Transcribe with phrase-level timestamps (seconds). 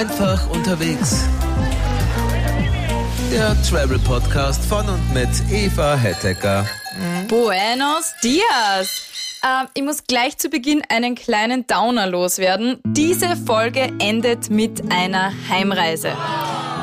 [0.00, 1.28] Einfach unterwegs.
[3.30, 6.64] Der Travel Podcast von und mit Eva Hettecker.
[7.28, 8.88] Buenos dias!
[9.44, 12.78] Ähm, ich muss gleich zu Beginn einen kleinen Downer loswerden.
[12.86, 16.16] Diese Folge endet mit einer Heimreise.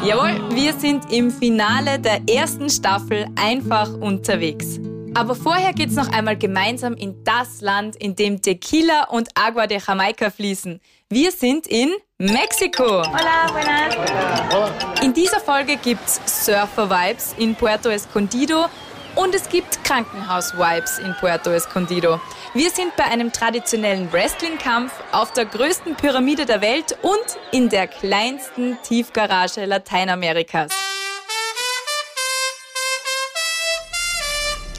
[0.05, 4.79] Jawohl, wir sind im Finale der ersten Staffel einfach unterwegs.
[5.15, 9.79] Aber vorher geht's noch einmal gemeinsam in das Land, in dem Tequila und Agua de
[9.79, 10.79] Jamaica fließen.
[11.09, 13.03] Wir sind in Mexiko.
[13.03, 15.03] Hola, buenas.
[15.03, 18.65] In dieser Folge gibt's Surfer-Vibes in Puerto Escondido
[19.13, 22.19] und es gibt Krankenhaus-Vibes in Puerto Escondido.
[22.55, 27.85] Wir sind bei einem traditionellen Wrestling-Kampf auf der größten Pyramide der Welt und in der
[27.85, 30.71] kleinsten Tiefgarage Lateinamerikas.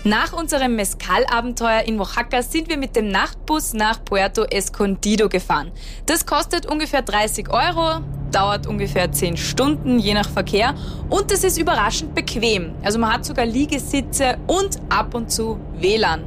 [0.04, 5.72] Nach unserem Mezcal-Abenteuer in Oaxaca sind wir mit dem Nachtbus nach Puerto Escondido gefahren.
[6.06, 10.76] Das kostet ungefähr 30 Euro, dauert ungefähr 10 Stunden, je nach Verkehr.
[11.10, 12.74] Und es ist überraschend bequem.
[12.84, 16.22] Also man hat sogar Liegesitze und ab und zu WLAN.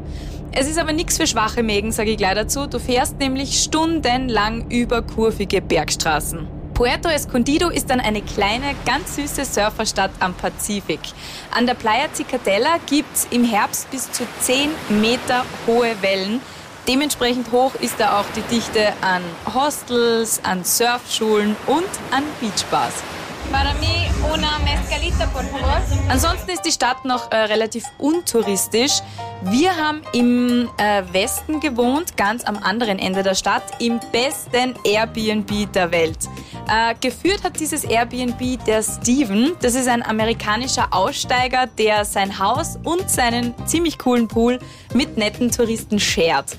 [0.51, 2.67] Es ist aber nichts für schwache Mägen, sage ich gleich dazu.
[2.67, 6.60] Du fährst nämlich stundenlang über kurvige Bergstraßen.
[6.81, 10.99] Puerto Escondido ist dann eine kleine, ganz süße Surferstadt am Pazifik.
[11.55, 16.41] An der Playa Cicatella gibt's im Herbst bis zu 10 Meter hohe Wellen.
[16.87, 19.21] Dementsprechend hoch ist da auch die Dichte an
[19.53, 22.95] Hostels, an Surfschulen und an Beachbars.
[23.51, 25.81] Para mí, una mezcalita, por favor.
[26.09, 29.01] Ansonsten ist die Stadt noch äh, relativ untouristisch.
[29.43, 35.71] Wir haben im äh, Westen gewohnt, ganz am anderen Ende der Stadt, im besten Airbnb
[35.73, 36.17] der Welt.
[36.69, 39.53] Äh, geführt hat dieses Airbnb der Steven.
[39.61, 44.59] Das ist ein amerikanischer Aussteiger, der sein Haus und seinen ziemlich coolen Pool
[44.93, 46.57] mit netten Touristen schert.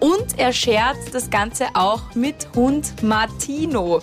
[0.00, 4.02] Und er schert das Ganze auch mit Hund Martino.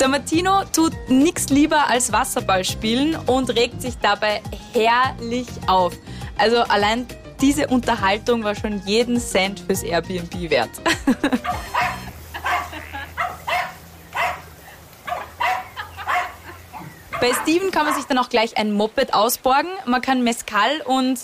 [0.00, 4.40] Der Martino tut nichts lieber als Wasserball spielen und regt sich dabei
[4.72, 5.94] herrlich auf.
[6.36, 7.06] Also allein
[7.40, 10.70] diese Unterhaltung war schon jeden Cent fürs Airbnb wert.
[17.20, 19.70] Bei Steven kann man sich dann auch gleich ein Moped ausborgen.
[19.86, 21.18] Man kann Mescal und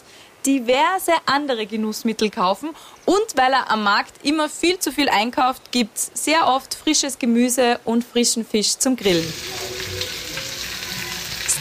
[0.46, 2.70] diverse andere Genussmittel kaufen.
[3.04, 7.18] Und weil er am Markt immer viel zu viel einkauft, gibt es sehr oft frisches
[7.18, 9.32] Gemüse und frischen Fisch zum Grillen.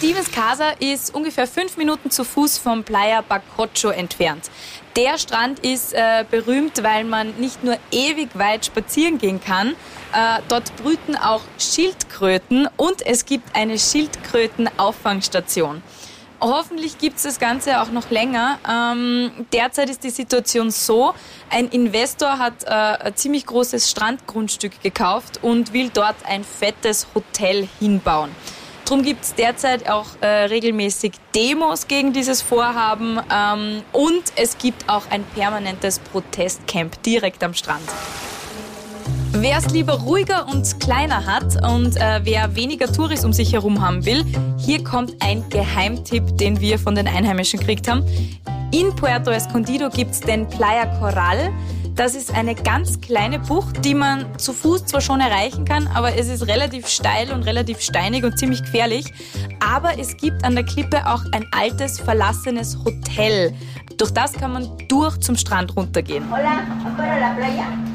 [0.03, 4.51] Stevens Casa ist ungefähr fünf Minuten zu Fuß vom Playa Bacocho entfernt.
[4.97, 9.77] Der Strand ist äh, berühmt, weil man nicht nur ewig weit spazieren gehen kann,
[10.13, 15.81] äh, dort brüten auch Schildkröten und es gibt eine Schildkrötenauffangstation.
[16.45, 18.59] Hoffentlich gibt es das Ganze auch noch länger.
[18.69, 21.13] Ähm, derzeit ist die Situation so,
[21.49, 27.69] ein Investor hat äh, ein ziemlich großes Strandgrundstück gekauft und will dort ein fettes Hotel
[27.79, 28.29] hinbauen.
[28.83, 34.89] Darum gibt es derzeit auch äh, regelmäßig Demos gegen dieses Vorhaben ähm, und es gibt
[34.89, 37.89] auch ein permanentes Protestcamp direkt am Strand.
[39.43, 43.81] Wer es lieber ruhiger und kleiner hat und äh, wer weniger Touris um sich herum
[43.81, 44.23] haben will,
[44.57, 48.05] hier kommt ein Geheimtipp, den wir von den Einheimischen gekriegt haben.
[48.71, 51.51] In Puerto Escondido gibt's den Playa Coral.
[51.93, 56.15] Das ist eine ganz kleine Bucht, die man zu Fuß zwar schon erreichen kann, aber
[56.15, 59.11] es ist relativ steil und relativ steinig und ziemlich gefährlich.
[59.59, 63.53] Aber es gibt an der Klippe auch ein altes, verlassenes Hotel.
[63.97, 66.23] Durch das kann man durch zum Strand runtergehen.
[66.31, 66.61] Hola,
[67.19, 67.92] la playa.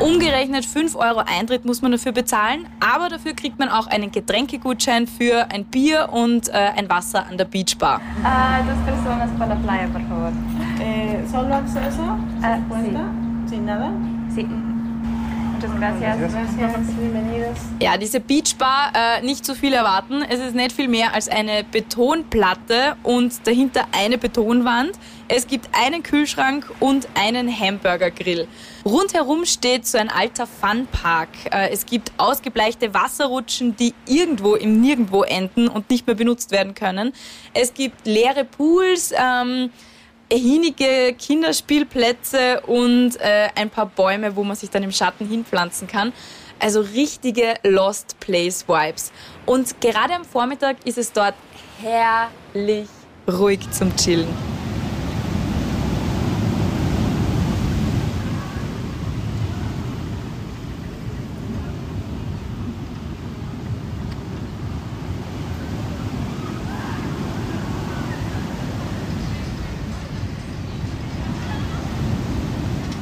[0.00, 5.06] Umgerechnet 5 Euro Eintritt muss man dafür bezahlen, aber dafür kriegt man auch einen Getränkegutschein
[5.06, 8.00] für ein Bier und äh, ein Wasser an der Beachbar.
[8.24, 10.32] Ah, dos personas para la playa, por favor.
[10.80, 12.02] Eh, ¿Solo acceso?
[12.42, 13.04] Ah, ¿Cuenta?
[13.46, 13.90] ¿Sin nada?
[14.34, 14.46] Sí.
[15.60, 16.18] Muchas gracias.
[16.18, 17.58] Gracias, bienvenidos.
[17.80, 20.22] Ja, diese Beachbar, äh, nicht zu viel erwarten.
[20.22, 24.92] Es ist nicht viel mehr als eine Betonplatte und dahinter eine Betonwand.
[25.28, 28.48] Es gibt einen Kühlschrank und einen Hamburgergrill.
[28.86, 31.28] Rundherum steht so ein alter Funpark.
[31.52, 36.74] Äh, es gibt ausgebleichte Wasserrutschen, die irgendwo im Nirgendwo enden und nicht mehr benutzt werden
[36.74, 37.12] können.
[37.52, 39.68] Es gibt leere Pools, ähm,
[40.32, 46.12] hinige Kinderspielplätze und äh, ein paar Bäume, wo man sich dann im Schatten hinpflanzen kann.
[46.58, 49.12] Also richtige Lost Place Vibes.
[49.46, 51.34] Und gerade am Vormittag ist es dort
[51.80, 52.88] herrlich
[53.26, 54.49] ruhig zum Chillen.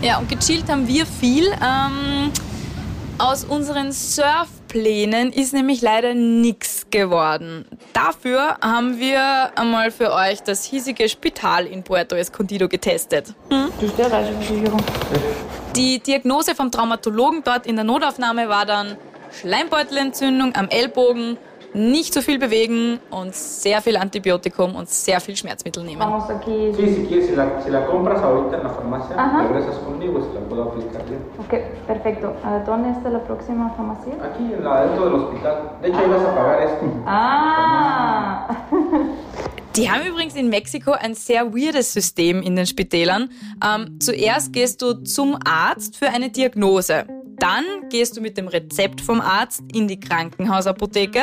[0.00, 1.46] Ja, und gechillt haben wir viel.
[1.46, 2.30] Ähm,
[3.18, 7.64] aus unseren Surf Plänen ist nämlich leider nichts geworden.
[7.92, 13.34] Dafür haben wir einmal für euch das hiesige Spital in Puerto Escondido getestet.
[13.50, 13.72] Hm?
[15.74, 18.96] Die Diagnose vom Traumatologen dort in der Notaufnahme war dann
[19.40, 21.38] Schleimbeutelentzündung am Ellbogen,
[21.74, 26.00] nicht so viel bewegen und sehr viel Antibiotikum und sehr viel Schmerzmittel nehmen.
[39.76, 43.30] Die haben übrigens in Mexiko ein sehr weirdes System in den Spitälern.
[43.64, 47.04] Ähm, zuerst gehst du zum Arzt für eine Diagnose.
[47.38, 51.20] Dann gehst du mit dem Rezept vom Arzt in die Krankenhausapotheke.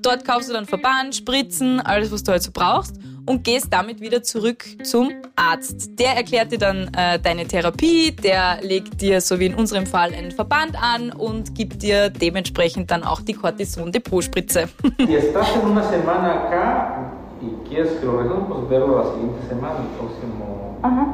[0.00, 4.00] Dort kaufst du dann Verband, Spritzen, alles, was du halt so brauchst und gehst damit
[4.00, 5.98] wieder zurück zum Arzt.
[5.98, 10.14] Der erklärt dir dann äh, deine Therapie, der legt dir, so wie in unserem Fall,
[10.14, 14.68] einen Verband an und gibt dir dementsprechend dann auch die Cortison-Depotspritze.
[20.82, 21.06] Ajá.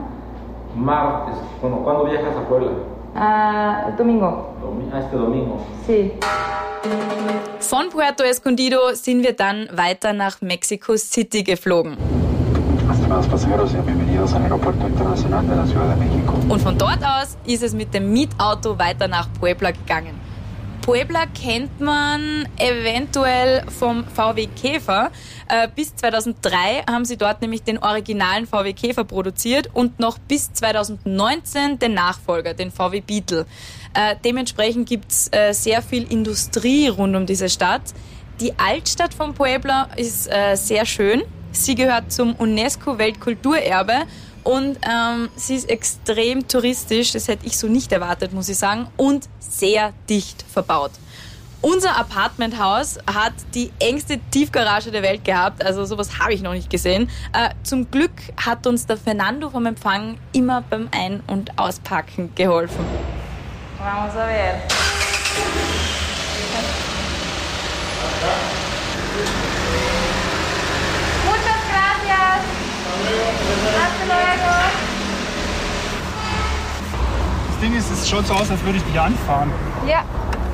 [0.77, 1.37] martes.
[1.61, 2.94] Bueno, ¿cuándo viajas a Puebla?
[3.15, 4.55] Ah, domingo.
[4.61, 5.61] Domi- este domingo.
[5.87, 6.13] Sí.
[7.61, 11.97] Von Puerto Escondido sind wir dann weiter nach Mexico City geflogen.
[12.91, 16.35] Estimados pasajeros, sean bienvenidos al Aeropuerto Internacional de la Ciudad de México.
[16.49, 20.15] Und von dort aus ist es mit dem Mietauto weiter nach Puebla gegangen.
[20.85, 25.11] Puebla kennt man eventuell vom VW Käfer.
[25.49, 30.53] Äh, bis 2003 haben sie dort nämlich den originalen VW Käfer produziert und noch bis
[30.53, 33.47] 2019 den Nachfolger, den VW Beetle.
[33.95, 37.95] Äh, dementsprechend gibt's äh, sehr viel Industrie rund um diese Stadt.
[38.41, 41.23] Die Altstadt von Puebla ist sehr schön.
[41.53, 44.07] Sie gehört zum UNESCO-Weltkulturerbe
[44.45, 48.89] und ähm, sie ist extrem touristisch, das hätte ich so nicht erwartet, muss ich sagen,
[48.97, 50.93] und sehr dicht verbaut.
[51.63, 56.69] Unser Apartmenthaus hat die engste Tiefgarage der Welt gehabt, also sowas habe ich noch nicht
[56.69, 57.09] gesehen.
[57.33, 62.85] Äh, zum Glück hat uns der Fernando vom Empfang immer beim Ein- und Auspacken geholfen.
[63.79, 64.61] Vamos a ver.
[71.25, 72.45] Muchas gracias.
[72.85, 72.94] Hasta luego.
[77.49, 79.51] Das Ding ist, es schaut so aus, als würde ich dich anfahren.
[79.87, 80.05] Ja,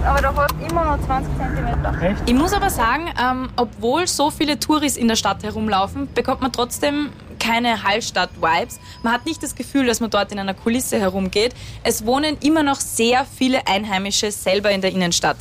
[0.07, 2.17] aber du hast immer noch 20 cm.
[2.27, 6.53] Ich muss aber sagen, ähm, obwohl so viele Touris in der Stadt herumlaufen, bekommt man
[6.53, 8.79] trotzdem keine Hallstatt-Vibes.
[9.03, 11.55] Man hat nicht das Gefühl, dass man dort in einer Kulisse herumgeht.
[11.83, 15.39] Es wohnen immer noch sehr viele Einheimische selber in der Innenstadt.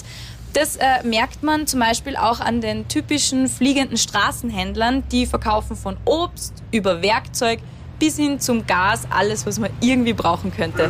[0.54, 5.98] Das äh, merkt man zum Beispiel auch an den typischen fliegenden Straßenhändlern, die verkaufen von
[6.06, 7.60] Obst über Werkzeug
[8.00, 10.90] bis hin zum Gas alles, was man irgendwie brauchen könnte.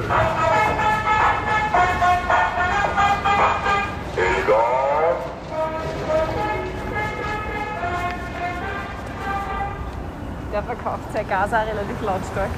[10.54, 12.50] Der verkauft sein Gas auch relativ lautstark.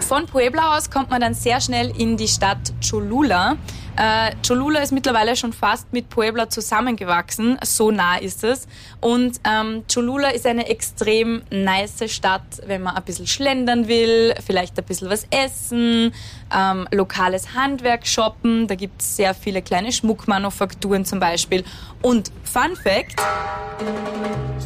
[0.00, 3.56] Von Puebla aus kommt man dann sehr schnell in die Stadt Cholula.
[3.96, 8.66] Äh, Cholula ist mittlerweile schon fast mit Puebla zusammengewachsen, so nah ist es.
[9.00, 14.76] Und ähm, Cholula ist eine extrem nice Stadt, wenn man ein bisschen schlendern will, vielleicht
[14.78, 16.12] ein bisschen was essen,
[16.56, 18.66] ähm, lokales Handwerk shoppen.
[18.66, 21.64] Da gibt es sehr viele kleine Schmuckmanufakturen zum Beispiel.
[22.02, 23.20] Und Fun Fact,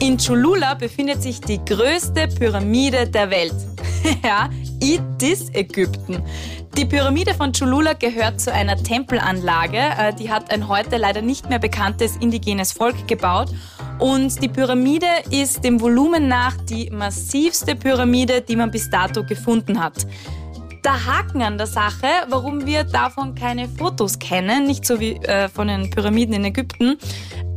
[0.00, 3.54] in Cholula befindet sich die größte Pyramide der Welt.
[4.25, 4.49] ja,
[4.80, 6.23] It is Ägypten.
[6.76, 9.78] Die Pyramide von Cholula gehört zu einer Tempelanlage.
[9.78, 13.49] Äh, Die hat ein heute leider nicht mehr bekanntes indigenes Volk gebaut.
[13.99, 19.83] Und die Pyramide ist dem Volumen nach die massivste Pyramide, die man bis dato gefunden
[19.83, 20.07] hat.
[20.88, 25.47] Der Haken an der Sache, warum wir davon keine Fotos kennen, nicht so wie äh,
[25.50, 26.97] von den Pyramiden in Ägypten,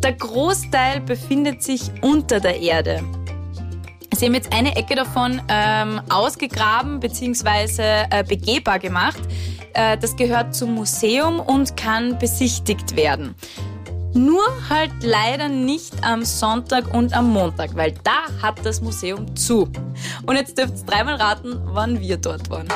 [0.04, 3.02] der Großteil befindet sich unter der Erde.
[4.14, 8.04] Sie haben jetzt eine Ecke davon ähm, ausgegraben bzw.
[8.10, 9.22] Äh, begehbar gemacht.
[9.76, 13.34] Äh, das gehört zum Museum und kann besichtigt werden.
[14.14, 19.70] Nur halt leider nicht am Sonntag und am Montag, weil da hat das Museum zu.
[20.26, 22.68] Und jetzt dürft ihr dreimal raten, wann wir dort waren.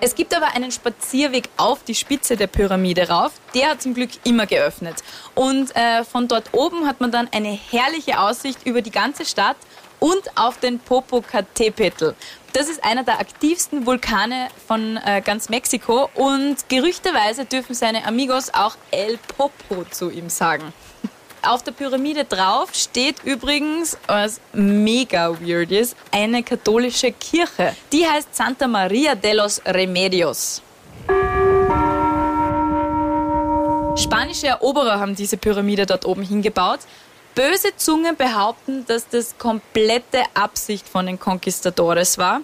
[0.00, 3.32] Es gibt aber einen Spazierweg auf die Spitze der Pyramide rauf.
[3.54, 4.96] Der hat zum Glück immer geöffnet.
[5.34, 9.56] Und äh, von dort oben hat man dann eine herrliche Aussicht über die ganze Stadt
[10.00, 12.14] und auf den Popocatépetl.
[12.52, 18.52] Das ist einer der aktivsten Vulkane von äh, ganz Mexiko und gerüchteweise dürfen seine Amigos
[18.52, 20.72] auch El Popo zu ihm sagen.
[21.46, 27.76] Auf der Pyramide drauf steht übrigens, was mega weird ist, eine katholische Kirche.
[27.92, 30.62] Die heißt Santa Maria de los Remedios.
[33.96, 36.80] Spanische Eroberer haben diese Pyramide dort oben hingebaut.
[37.34, 42.40] Böse Zungen behaupten, dass das komplette Absicht von den Conquistadores war.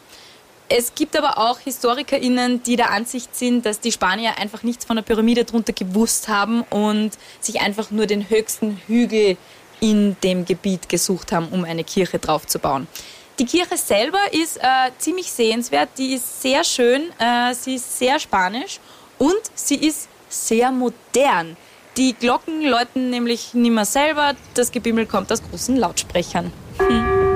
[0.73, 4.95] Es gibt aber auch HistorikerInnen, die der Ansicht sind, dass die Spanier einfach nichts von
[4.95, 7.11] der Pyramide drunter gewusst haben und
[7.41, 9.37] sich einfach nur den höchsten Hügel
[9.81, 12.87] in dem Gebiet gesucht haben, um eine Kirche draufzubauen.
[13.41, 18.21] Die Kirche selber ist äh, ziemlich sehenswert, die ist sehr schön, äh, sie ist sehr
[18.21, 18.79] spanisch
[19.19, 21.57] und sie ist sehr modern.
[21.97, 26.53] Die Glocken läuten nämlich nicht mehr selber, das Gebimmel kommt aus großen Lautsprechern.
[26.79, 27.29] Hm.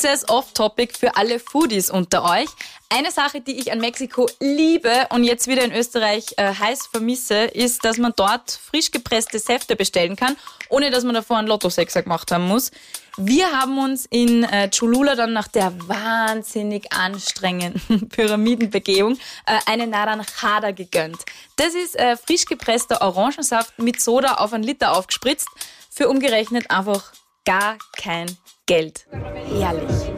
[0.00, 2.48] Kurzes Off-Topic für alle Foodies unter euch.
[2.88, 7.44] Eine Sache, die ich an Mexiko liebe und jetzt wieder in Österreich äh, heiß vermisse,
[7.44, 10.38] ist, dass man dort frisch gepresste Säfte bestellen kann,
[10.70, 12.70] ohne dass man davor einen Lottosexer gemacht haben muss.
[13.18, 20.70] Wir haben uns in äh, Cholula dann nach der wahnsinnig anstrengenden Pyramidenbegehung äh, eine Naranjada
[20.70, 21.18] gegönnt.
[21.56, 25.48] Das ist äh, frisch gepresster Orangensaft mit Soda auf einen Liter aufgespritzt.
[25.90, 27.12] Für umgerechnet einfach
[27.44, 28.26] gar kein
[28.66, 29.06] Geld.
[29.58, 30.10] Herrlich.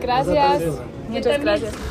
[0.00, 0.62] Gracias.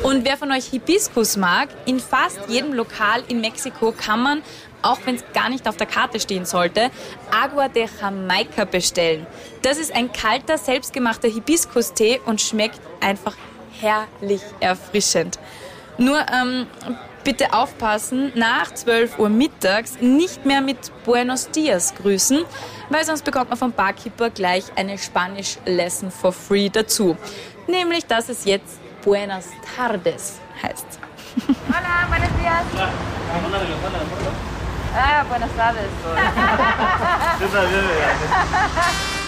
[0.03, 4.41] Und wer von euch Hibiskus mag, in fast jedem Lokal in Mexiko kann man,
[4.81, 6.89] auch wenn es gar nicht auf der Karte stehen sollte,
[7.31, 9.27] Agua de Jamaica bestellen.
[9.61, 13.35] Das ist ein kalter, selbstgemachter Hibiskus-Tee und schmeckt einfach
[13.79, 15.37] herrlich erfrischend.
[15.97, 16.65] Nur ähm,
[17.23, 22.45] bitte aufpassen, nach 12 Uhr mittags nicht mehr mit Buenos Dias grüßen,
[22.89, 27.17] weil sonst bekommt man vom Barkeeper gleich eine Spanisch-Lesson for free dazu.
[27.67, 30.99] Nämlich, dass es jetzt Buenas Tardes heißt.
[31.69, 32.65] Hola, buenos días.
[34.93, 35.89] Ah, buenas tardes.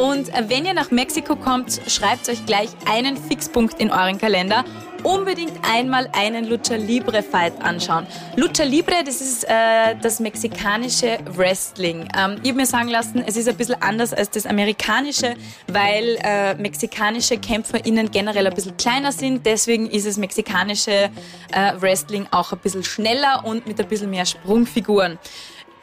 [0.00, 4.64] Und wenn ihr nach Mexiko kommt, schreibt euch gleich einen Fixpunkt in euren Kalender.
[5.02, 8.06] Unbedingt einmal einen Lucha Libre Fight anschauen.
[8.36, 12.08] Lucha Libre, das ist äh, das mexikanische Wrestling.
[12.16, 15.34] Ähm, ich habe mir sagen lassen, es ist ein bisschen anders als das amerikanische,
[15.66, 19.44] weil äh, mexikanische KämpferInnen generell ein bisschen kleiner sind.
[19.44, 21.10] Deswegen ist das mexikanische
[21.52, 25.18] äh, Wrestling auch ein bisschen schneller und mit ein bisschen mehr Sprungfiguren.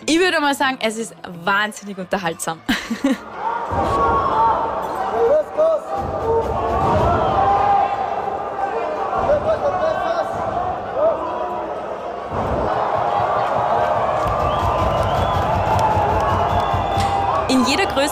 [0.05, 2.61] Ich würde mal sagen, es ist wahnsinnig unterhaltsam.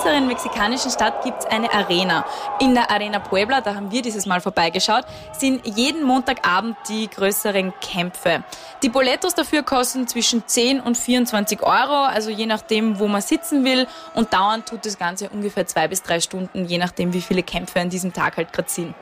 [0.05, 2.25] größeren mexikanischen Stadt gibt es eine Arena.
[2.59, 7.74] In der Arena Puebla, da haben wir dieses Mal vorbeigeschaut, sind jeden Montagabend die größeren
[7.81, 8.43] Kämpfe.
[8.83, 13.65] Die Boletos dafür kosten zwischen 10 und 24 Euro, also je nachdem, wo man sitzen
[13.65, 13.88] will.
[14.13, 17.79] Und dauern tut das Ganze ungefähr zwei bis drei Stunden, je nachdem, wie viele Kämpfe
[17.79, 18.93] an diesem Tag halt gerade sind.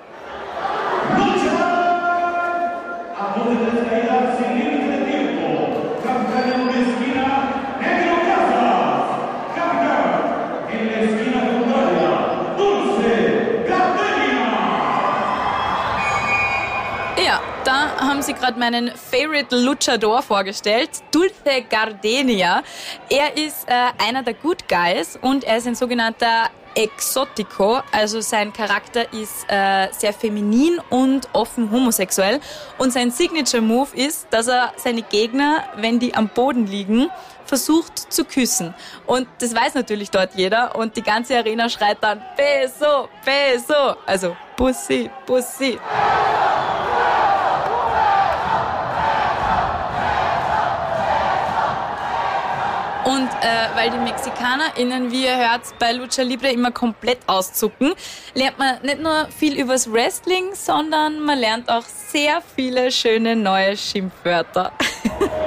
[17.25, 22.61] Ja, da haben sie gerade meinen Favorite Luchador vorgestellt, Dulce Gardenia.
[23.09, 23.73] Er ist äh,
[24.07, 29.87] einer der Good Guys und er ist ein sogenannter Exotico, also sein Charakter ist äh,
[29.91, 32.39] sehr feminin und offen homosexuell
[32.77, 37.09] und sein Signature Move ist, dass er seine Gegner, wenn die am Boden liegen,
[37.45, 38.75] versucht zu küssen.
[39.07, 44.37] Und das weiß natürlich dort jeder und die ganze Arena schreit dann Beso, Beso, also
[44.55, 45.79] Pussy, Pussy.
[53.05, 57.93] Und äh, weil die MexikanerInnen, wie ihr hört, bei Lucha Libre immer komplett auszucken,
[58.33, 63.75] lernt man nicht nur viel übers Wrestling, sondern man lernt auch sehr viele schöne neue
[63.75, 64.71] Schimpfwörter.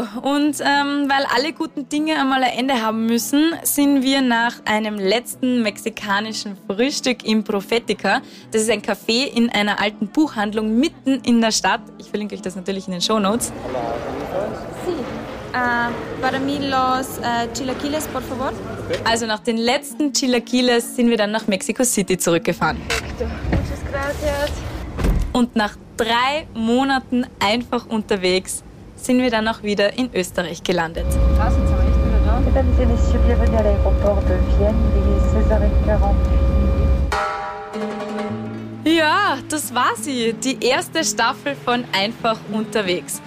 [0.00, 4.54] So, und ähm, weil alle guten Dinge einmal ein Ende haben müssen, sind wir nach
[4.64, 8.22] einem letzten mexikanischen Frühstück im Profetica.
[8.50, 11.82] Das ist ein Café in einer alten Buchhandlung mitten in der Stadt.
[11.98, 13.52] Ich verlinke euch das natürlich in den Show Notes.
[15.52, 15.90] Ah,
[18.22, 18.52] favor.
[19.04, 22.78] Also nach den letzten Chilaquiles sind wir dann nach Mexico City zurückgefahren.
[25.32, 28.62] Und nach drei Monaten einfach unterwegs
[29.04, 31.10] sind wir dann auch wieder in Österreich gelandet.
[31.10, 32.40] Sind Sie aber echt wieder da?
[32.40, 36.40] Mesdames et messieurs, bienvenue à l'aéroport de Vienne, il est 16h40
[38.84, 40.32] Ja, das war sie.
[40.32, 43.20] Die erste Staffel von Einfach unterwegs.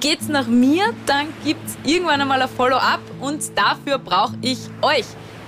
[0.00, 5.06] Geht's nach mir, dann gibt's irgendwann einmal ein Follow-up und dafür brauche ich euch.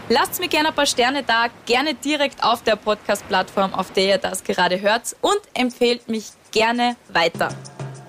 [0.08, 4.18] Lasst mir gerne ein paar Sterne da, gerne direkt auf der Podcast-Plattform, auf der ihr
[4.18, 7.50] das gerade hört und empfehlt mich gerne weiter.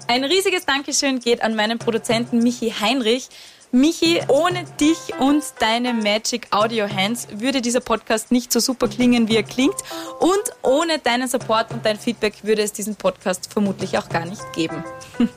[0.09, 3.29] Ein riesiges Dankeschön geht an meinen Produzenten Michi Heinrich.
[3.71, 9.27] Michi, ohne dich und deine Magic Audio Hands würde dieser Podcast nicht so super klingen,
[9.27, 9.75] wie er klingt.
[10.19, 14.41] Und ohne deinen Support und dein Feedback würde es diesen Podcast vermutlich auch gar nicht
[14.53, 14.83] geben.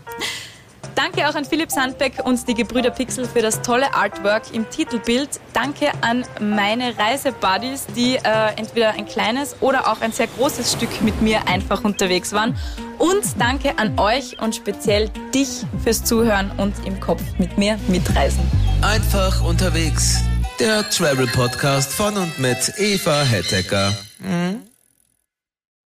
[0.95, 5.41] Danke auch an Philipp Sandbeck und die Gebrüder Pixel für das tolle Artwork im Titelbild.
[5.53, 8.21] Danke an meine Reisebuddies, die äh,
[8.57, 12.57] entweder ein kleines oder auch ein sehr großes Stück mit mir einfach unterwegs waren.
[12.99, 18.43] Und danke an euch und speziell dich fürs Zuhören und im Kopf mit mir mitreisen.
[18.83, 20.21] Einfach unterwegs.
[20.61, 23.93] Der Travel Podcast von und mit Eva Hettecker.
[24.19, 24.72] Mhm.